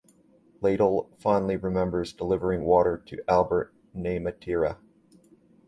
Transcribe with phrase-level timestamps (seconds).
[0.61, 4.77] Liddle fondly remembers delivering water to Albert Namatjira.